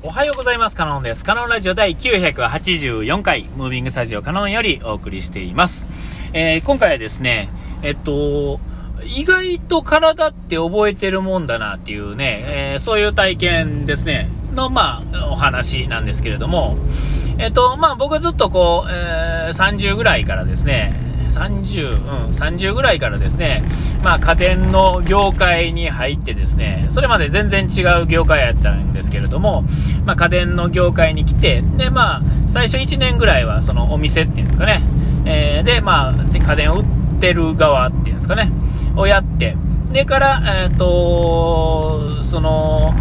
[0.00, 0.76] おはようございます。
[0.76, 1.24] カノンです。
[1.24, 5.88] カノンラジオ第984回、ムービングスタジオカノンよりお送りしています。
[6.32, 7.48] えー、今回はですね、
[7.82, 8.60] えっと、
[9.02, 16.78] 意外と体って覚えてるもんだなっていうね、えー、そういう体験ですね、の、まあ、お話なんですけれども、
[17.38, 21.07] えっと、まあ、僕はずっとこう、えー、30ぐらいからですね、
[21.38, 23.62] 30、うん、30ぐらいからですね、
[24.02, 29.64] まあ、家電の業界に入ってですね、それまで全然違う業界やったんですけれども、
[30.04, 34.82] まあ、家電の業界に来て、で、まあ、最初1年ぐらいはそのお店っていうんですかね、
[35.24, 36.84] えー、で、まあ、で家電を売っ
[37.20, 38.50] てる側っていうんですかね、
[38.96, 39.56] をやって、
[39.92, 42.92] でから、えっ、ー、と、その、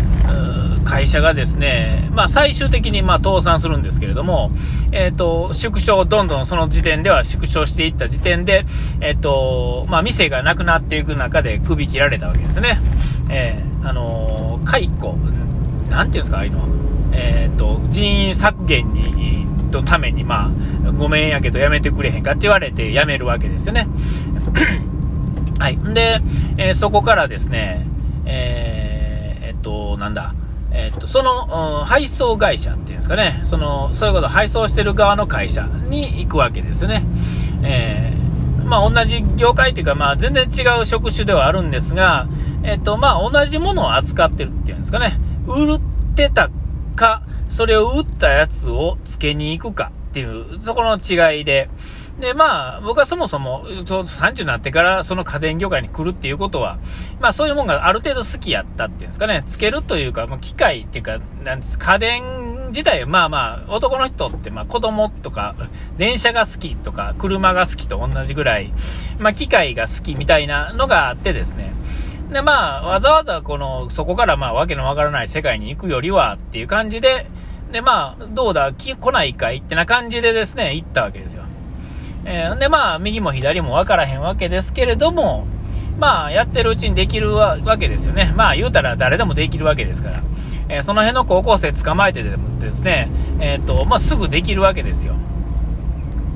[0.98, 4.50] 会社がですね、まあ、最終的にま倒産するんですけれども、
[4.92, 8.66] えっ、ー、と、縮小、どんどんその時点では縮小していった時点で、
[9.00, 12.80] えっ、ー、と、まあ、店がなくなっていく中で首切られたわけですね。
[13.30, 15.16] えー、あの解雇、
[15.92, 16.68] なんていうんですか、ああいうの
[17.12, 20.50] えっ、と、人員削減に、とために、ま
[20.88, 23.88] あ、ごめんやけどやめてくれへんかって言われて辞めるわけですよね。
[25.60, 25.78] はい。
[25.94, 26.22] で、
[26.58, 27.86] えそこからですね、
[28.26, 30.34] えー、えっと、なんだ、
[30.72, 37.04] えっと、その、配送会社っていうんですかね、その、そういうこと配送してる側の会社に行くわけですね。
[37.64, 42.28] えー、まあ、同じ業界っていうか、まあ、全然違う職種ではあるんですが、
[42.64, 45.82] えっと、まあ、同じものを扱ってるっていうんですかね、売っ
[46.16, 46.50] てた
[46.96, 51.70] か、それを売ったやつを付けに行くかっていう、そこの違いで、
[52.20, 56.80] で、まあ、僕はそもそも、30になってからその家電業界に来るっていうことは、
[57.20, 65.56] まあそういうもんがある程度好きやったっていうんですかね、つけるというか、まあ、機械っていうか、なんです、家電自体、まあまあ、男の人って、まあ子供とか、
[65.98, 68.74] 電車が好きとか、車が好きと同じぐらい、
[69.20, 71.72] まあ機械が好きみたいなのがあってですね、
[72.32, 77.28] で、まあ、わざわざこの、そこからまあ、わけのわからない世界に行くよりはっていう感じで、
[77.72, 81.44] で、まあ、どうだ、来ないかいってな感じでですね、行ったわけですよ。
[82.30, 85.48] えー、で、まあ、右も左も分からへんわけですけれども、
[85.98, 88.34] まあ、やってるうちにできるわけですよね。
[88.36, 90.22] まあ、言うたら誰でもできるわけですから。
[90.70, 95.16] えー、その辺の高校生捕まえてでもですね、えっ、ー、と、まあ、すぐできるわけですよ。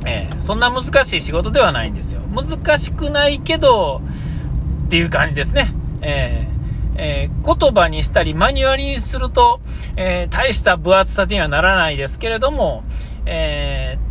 [0.06, 2.22] えー、そんな難しい仕事ではないんですよ。
[2.34, 4.01] 難しくないけど、
[4.85, 5.74] っていう感じですね。
[6.01, 6.51] えー
[6.96, 9.59] えー、言葉にしたりマニュアルにすると、
[9.96, 12.84] えー、大した分厚さにはならないですけれども、
[13.25, 14.11] えー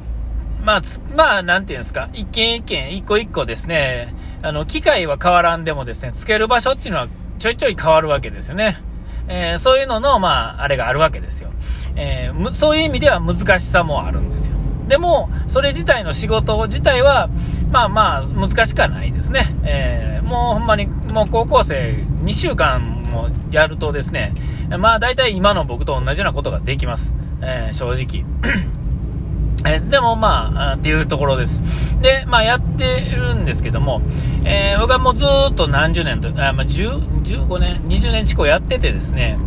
[0.65, 0.83] まあ、
[1.17, 8.79] まあ、なんていうんですか、一件一件、一個一個ですね、あの、機械は変わらんでもですね、つける場所っていうのはちょいちょい変わるわけですよね。
[9.29, 11.51] えー、そういうのの、まあ、あれがあるわけですよ。
[11.97, 14.57] えー、そういう意味では難しさもあるんですよ。
[14.89, 17.29] でも、それ自体の仕事自体は、
[17.71, 19.55] まあまあ、難しくはないですね。
[19.63, 24.35] えー、もうほんまに、もう高校生2週間もやるとですね、
[24.79, 27.13] まあ大体今の僕と同じようなことができます。
[27.41, 28.25] え、正直。
[29.67, 31.63] えでもまあ、っていうところです。
[32.01, 34.01] で、まあやってるんですけども、
[34.45, 39.39] えー、僕はもうずっと何十年と、あまあ、10 15年、20年近くやっててですね、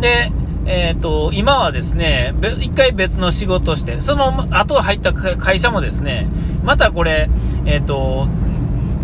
[0.00, 0.30] で、
[0.66, 6.26] えっ、ー、と、今はですね、一回別の仕事して、その後入った会社もですね、
[6.64, 7.28] またこれ、
[7.64, 8.26] えっ、ー、と、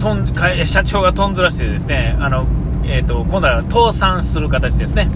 [0.00, 0.34] とん
[0.66, 2.47] 社長がとんずらしてですね、あの、
[2.84, 5.08] えっ、と、今度は倒産する形ですね。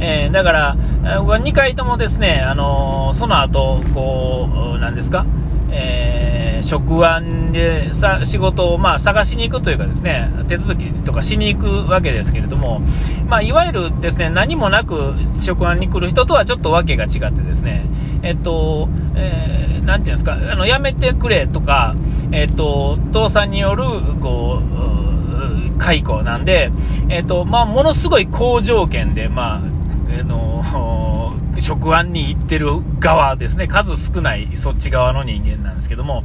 [0.00, 0.76] えー、だから、
[1.18, 5.26] 僕は2回ともですね、あのー、その後、こう、なんですか、
[5.72, 12.80] えー、職案でさ仕事を、まあ、探しに行くというかですね、手続きとかしに行くわけですけれども、
[13.28, 17.84] まあ、いわゆるですね、何もなく職案に来る人とはちょっと訳が違ってですね、
[18.22, 21.94] えっと、えー、なんていうんですか、あの、やめてくれとか、
[22.32, 23.84] えっと、倒産による、
[24.20, 24.60] こ
[25.76, 26.70] う、解雇なんで、
[27.08, 29.79] えっと、まあ、ものすごい好条件で、まあ、
[30.18, 36.24] あの職安に行ってる側ですね、数少ないそっち側の人間なんですけども、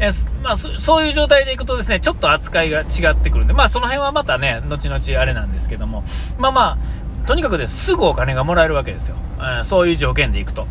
[0.00, 0.10] え
[0.42, 6.04] まあ、そういう状態でいくとですね、ちょっと扱いが違ってくるんで、まあその辺はまたね、後々あれなんですけども、
[6.38, 6.78] まあま
[7.24, 9.16] あ、とにかくですぐお金がもらえるわけですよ。
[9.64, 10.66] そういう条件でいくと。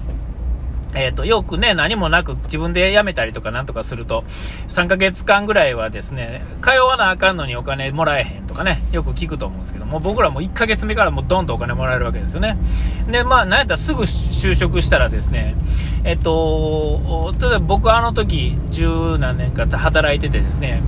[0.97, 4.23] えっ、ー、と、よくね、何もなく自分で辞めたりとかなんとかすると、
[4.69, 12.57] 3ヶ月間ぐらいはですね、通わなあかんのにお金もらえへんとかね、よく聞くと思うんですけども、僕らも1ヶ月目からもうドンとお金もらえるわけですよね。
[13.09, 15.55] で、まあ、なんやったらすぐ就職したらですね、
[16.03, 20.81] えっ、ー、と、例えば僕はあの時、十何年か働いててですね、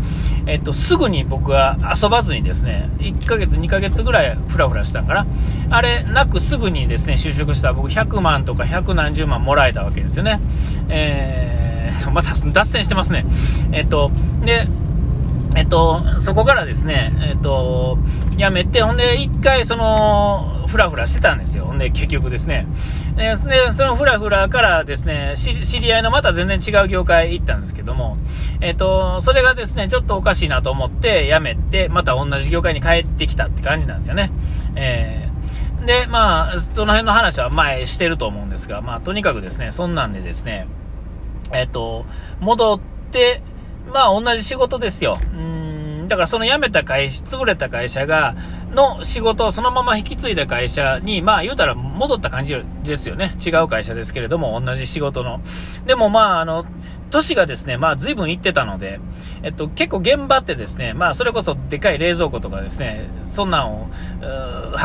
[0.46, 5.28] えっと、すぐに僕は遊ばずにですね、1ヶ月、2ヶ月ぐらいふらふらしたかな。
[5.70, 10.40] あれなくすぐにですね、就職したら僕100万とか100何十万もらえたわけですよね。
[10.90, 13.26] えー、 また脱線してますね。
[13.72, 14.12] えっと、
[14.44, 14.68] で、
[15.56, 17.98] えっと、そこからですね、えっと、
[18.38, 21.66] 辞めて、ほんで、一回、その、ふらふらしてたんですよ。
[21.66, 22.68] ほんで、結局ですね。
[23.16, 28.18] で、そのふらふらからですね、知り合いのまた全然違う業界行ったんですけども、
[28.62, 34.32] えっ、と、それがですね、ちょっとおかしいなと思って辞めて、また同じ業界に帰ってきたって感じなんですよね。
[34.76, 35.29] えー、
[35.90, 40.68] で、まあ、その辺の話は前してると思うんですが、まあ、とにかくですね、そんなんでですね、
[41.52, 42.06] えっ、と、
[42.40, 42.80] 戻っ
[43.12, 43.42] て、
[43.92, 45.18] まあ、同じ仕事ですよ。
[45.34, 48.36] うんだからその辞めた会社、潰れた会社が、
[48.72, 53.36] の仕事をそのまま引き継いだ会社に、まあ言うたら戻った感じですよね。
[53.44, 55.42] 違う会社ですけれども、同じ仕事の。
[55.88, 56.66] でもまあ、あの、
[57.10, 59.00] 年がですね、まあ随分行ってたので、
[59.44, 63.88] えっと、結構現場ってですね、まあそれこそでかい冷蔵庫とかですね、そんなんを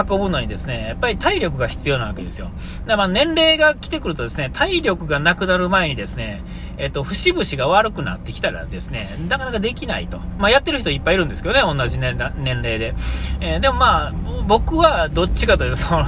[0.08, 2.50] 運ぶのにですね、やっぱり体力が必要なわけですよ。
[2.86, 6.42] だまあ年齢が来てくるとですね、体力がなくなる前にですね、
[6.76, 10.18] えっと、節々が悪くなってきたらですね、なかなかできないと。
[10.38, 12.94] まあやってる人いっぱいいるんですけどね、同じ年年齢で。
[13.40, 14.12] えー、でもまあ、
[14.46, 16.06] 僕はどっちかというと、その、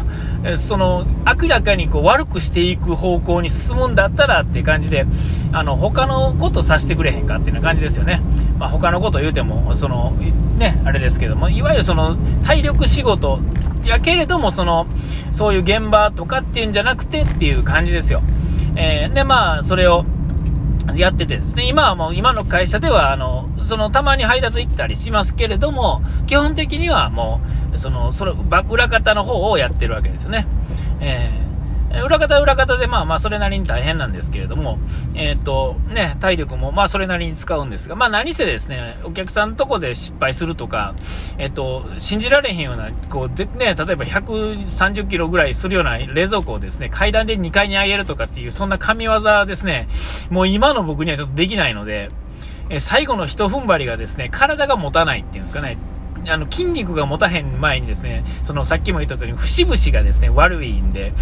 [0.57, 5.07] その、明らかにこう悪くしていく方向に進むんだったらっていう感じで、
[5.53, 8.21] あの、他のことさせてくれへんかっていうような感じですよね。
[8.59, 10.13] まあ、他のこと言うても、その、
[10.59, 13.41] ね、あれですけども、いわゆるその、体力仕事
[13.85, 14.87] やけれども、その、
[15.33, 18.23] そういう現場とかっていうんじゃなくてっていう感じですよ。
[18.77, 20.05] えー、で、まあ、それを、
[20.95, 27.41] やっててですね、今はもう、今の会社では、あの、その、たまに配達行ったりしますけれども、基本的にはも
[27.75, 28.35] う、その、その、
[28.69, 30.47] 裏方の方をやってるわけですね。
[31.01, 31.46] えー
[32.03, 34.79] 裏方は裏方で、まあまあ、それなりに大変なんですけれども、
[35.15, 40.95] えっ、ー、と、ね、体力も、まあ、それなりに使うんですが、まあ、何せですね、お客さんのとこで失敗するとか、
[41.39, 49.17] えっ、ー、と、信じられへんような、こう、で、ね、例えば130キロぐらいするような冷蔵庫をですね、階段で2階に上げるとかっていう、そんな神業
[49.47, 49.89] ですね、
[50.31, 52.11] もう今の僕にはちょっとできないので、
[52.69, 55.79] え最後の一踏ん張りがですね、体が持たないっていうんですかね、
[56.29, 61.13] あの、筋肉が持たへん前にですね、その、さっきも言った通り、節々がですね、悪いんで、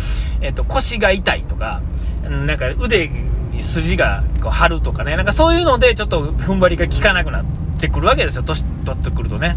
[0.40, 1.82] えっと、腰が痛いとか、
[2.28, 3.08] なんか腕
[3.52, 7.44] に筋がこう張るとかね、なんかそういうので、ちょっと踏ん張りが効かなくなっ
[7.80, 9.56] てくるわけですよ、年取ってくるとね。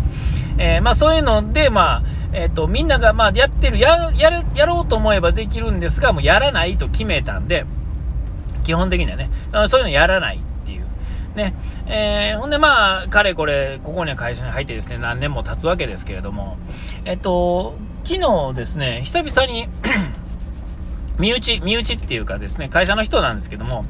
[0.57, 2.03] えー、まあそういうので、まあ、
[2.33, 7.65] えっ、と、みんながまあやってる、ややる、やろうと思えばできるんですが、もうやらないと決めたんで、
[8.63, 9.29] 基本的にはね、
[9.67, 10.41] そういうのやらない。
[11.37, 11.53] ね。
[11.85, 16.57] えー、ほんでまあ、かれこれ、ここには会社に入ってですね、何年も経つわけですけれども、
[17.05, 19.69] えっと、昨日ですね、久々に
[21.17, 23.85] 身内、身内っていうかですね、会社の人なんですけども、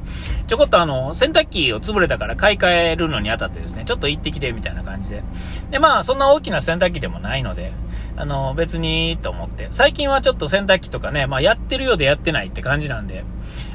[0.46, 5.22] ちょこっとあの、洗濯機を潰れたから買い替えるのにあたってですね、ちょっと行ってきてみたいな感じで。
[5.70, 7.72] で、まあ、そんな大きな洗濯機でもないので、
[8.16, 9.68] あの、別にと思って。
[9.72, 13.24] 最近はちょっと洗濯機とかね、まあ、やってるようでやってないって感じなんで、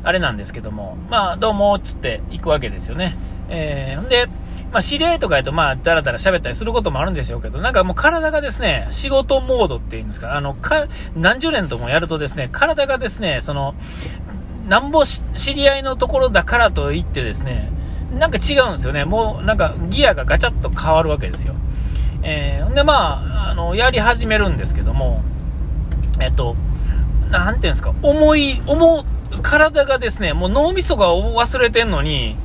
[0.04, 3.16] あれなんですけども、まあ、どうも、つって行くわけですよね。
[3.53, 4.27] えー、んで、
[4.71, 13.75] まあ、知り合いとかやと、まあ、だらだら喋ったりすることもあるんでしょうけど、なんかもう体がですね、仕事モードっていうんですか、あの、か、何十年ともやるとですね、体がですね、その、
[14.67, 17.69] なんぼ知り合いのところだからといってですね、
[18.17, 19.05] なんか違うんですよね。
[19.05, 21.53] もう、なんかギアがガチャッと変わるわけですよ。
[22.23, 25.21] えー、で、まあ、あの、やり始めるんですけども、
[26.19, 26.55] えっと、
[27.29, 29.03] なんていうんですか、重い、重、
[29.41, 32.38] 体がですね、もう脳みそが忘れてんのに、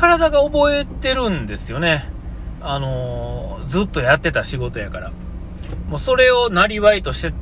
[0.00, 2.10] 体が覚えてるんですよね。
[2.62, 5.12] あのー、ずっとやってた仕事やから。
[5.90, 7.34] もうそれをなりわいとして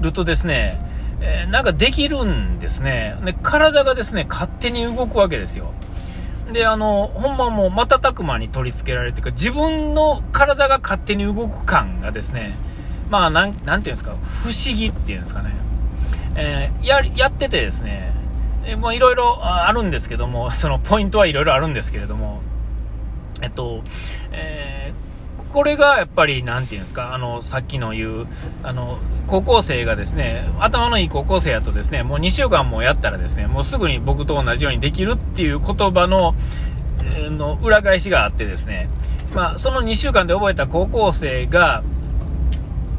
[0.00, 0.78] るとですね、
[1.20, 3.16] えー、なんかできるんですね。
[3.24, 5.72] で、体がですね、勝手に動くわけですよ。
[6.52, 12.56] で、あの、ほんまもう瞬く間に取り付けられてるか、自分の体が勝手に動く感がですね、
[13.10, 14.12] まあ、なん、なんていうんですか、
[14.44, 15.50] 不思議っていうんですかね。
[16.36, 18.21] えー、や、やっててですね、
[18.64, 22.40] えもういろいろあるんですけども、 そのポイントはいろいろあるんですけれども、
[23.40, 23.82] えっと、
[24.30, 28.26] えー、これがやっぱり、なんていうんですか、あの、さっきの言う、
[28.62, 36.34] あの、高校生がですね、頭のいい高校生やとですね、もう2週間もやったらですね、もうすぐに僕と同じようにできるっていう言葉の、
[37.16, 38.88] えー、の裏返しがあってですね、
[39.34, 41.82] まあ、その2週間で覚えた高校生が、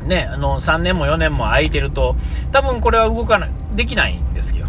[0.05, 2.15] ね、あの、3年も4年も空いてると、
[2.51, 4.65] 多分これは動かない、できないんですよ。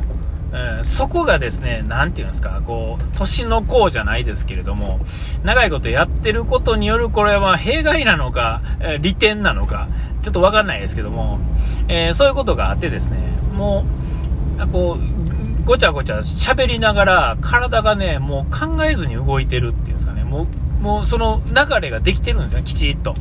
[0.55, 5.01] うん、そこがですね、なんていうんですか、こう、年の功じゃないですけれども、
[5.43, 9.89] 長いことやってることによる、これは弊害なのか、え、利点なのか、
[10.23, 11.41] ちょっとわかんないですけども、
[11.89, 13.19] えー、そういうことがあってですね、
[13.53, 13.85] も
[14.61, 20.47] う、こう、ごちゃごちゃ喋りながら、体がね、もう考えずに動いてるっていうんですかね、も
[20.81, 23.15] う、もうその流れができてるんですよ、きちっと。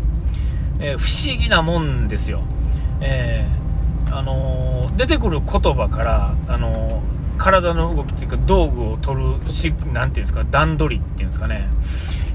[0.79, 2.41] えー、不思議なもんですよ。
[3.01, 6.92] えー、あの出てくる言葉から、あの
[7.43, 11.67] 体の動きっていうか道具を取るし、なんていうんですか、段取りっていうんですかね。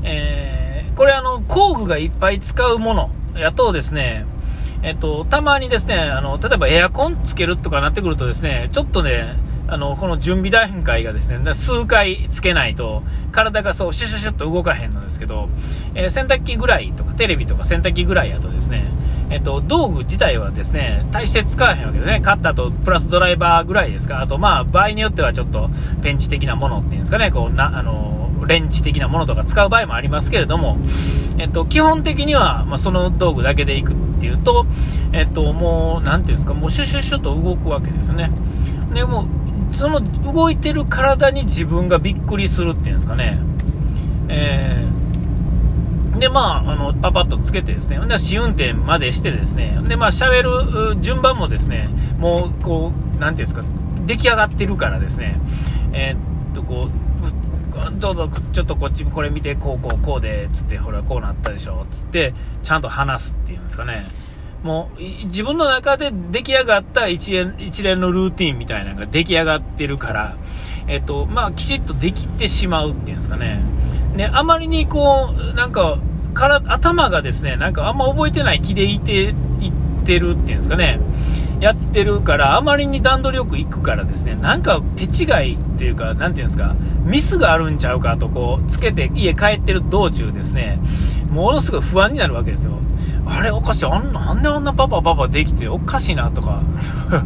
[0.02, 4.26] えー、これあの、工具がいっぱい使うものやとですね、
[4.82, 9.34] えっと、たまにですね、あの、例えばエアコンつけるとかなってくるとですね、ちょっとね、
[9.66, 15.48] あの、この準備段階がですね、数回つけないと、体がそう、シュシュシュッと動かへんのですけど、
[15.94, 18.84] えー、洗濯機ぐらいとか、テレビとか洗濯機ぐらいやとですね、
[19.30, 22.20] えっと、道具自体はですね、大して使わへんわけですね。
[22.20, 24.20] カッターとプラスドライバーぐらいですか。
[24.20, 25.70] あと、まあ、場合によってはちょっと、
[26.02, 30.78] ペンチ的なものっていうんですかね、こう、な、あの、レンチ的なものとか使う場合もありますけれども、
[31.38, 34.66] えっと、基本的には、まあ、その道具だけでいくっていうと、
[35.12, 38.30] えっと、もう、なんていうんですか、もうシュシュシュと動くわけですね。
[38.94, 39.26] で、も
[39.72, 43.38] その動いてる体に自分がびっくりするっていうんですかね。
[44.28, 45.07] えー、
[46.18, 53.62] で、まあ、あの、パパッとつけてですね、で、試運転までしてですね、で、まあ、喋る順番もですね、もう、こう、なんていうんですか、
[54.06, 55.38] 出来上がってるからですね、
[55.92, 57.08] えー、っと、こう、
[57.98, 64.06] どうぞ、ちょっとこっち、これ見て、こう、こう、こうで、つって、ほら、こうなったでしょ、つって、ちゃんと話すっていうんですかね。
[64.62, 70.36] もう、自分の中で出来上がった一連一連のルーティンみたいなのが出来上がってるから、
[70.88, 73.60] えっと、まあ、きちっとできてしまうっていうんですかね。
[74.18, 75.96] ね、あまりにこう、なんか、
[76.34, 79.72] から頭がですね、なんかあんま覚えてない気でいて、いっ
[80.04, 80.98] てるっていうんですかね。
[81.60, 90.80] やってるから、あまりに段取りよく行くからですね、なんか手違いっていうか、なんていうんですか、ミスがあるんちゃうかとこう、つけて家帰ってる道中ですね、
[91.30, 92.72] ものすごい不安になるわけですよ。
[93.24, 93.86] あれおかしい。
[93.86, 96.60] あんなんであんなパパパパできておかしいなとか。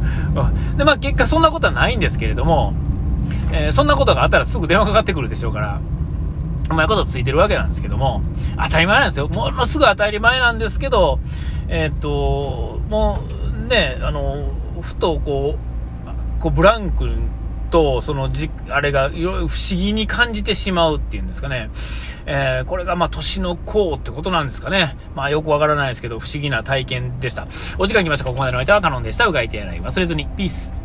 [0.76, 2.75] で、まあ結果そんなことはないんですけれども、
[3.50, 5.80] えー、そんなことがあったらすぐ電話かかってくるでしょうから、
[6.71, 8.23] うまいことついてるわけなんですけども、
[8.57, 9.28] 当たり前なんですよ。
[9.28, 11.19] ものすぐ当たり前なんですけど、
[11.69, 13.21] えー、っと、も
[13.54, 17.09] うね、あの、ふとこう、こうブランク
[17.71, 21.71] と、そのじ、あれがいろいろ不思議に感じてしまうっていうんですかね。
[22.26, 24.97] えー、これがまあ年の功ってことなんですかね。
[25.16, 27.49] まあよくわからないですけど、不思議な体験でした。
[27.78, 28.25] お時間来ました。
[28.25, 29.26] ここまでの相手はカノンでした。
[29.26, 30.26] うがいてやない忘れずに。
[30.37, 30.81] ピース。